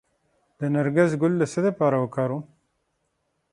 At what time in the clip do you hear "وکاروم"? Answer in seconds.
1.99-2.43